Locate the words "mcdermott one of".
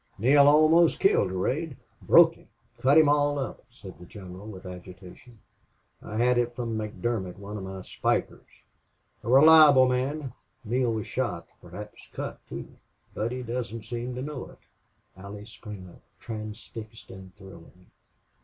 6.75-7.63